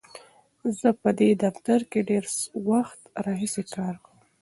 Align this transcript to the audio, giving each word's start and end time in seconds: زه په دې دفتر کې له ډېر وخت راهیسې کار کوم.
زه 0.79 0.89
په 1.01 1.09
دې 1.19 1.29
دفتر 1.43 1.79
کې 1.91 1.99
له 2.03 2.05
ډېر 2.09 2.23
وخت 2.69 2.99
راهیسې 3.25 3.63
کار 3.73 3.95
کوم. 4.03 4.19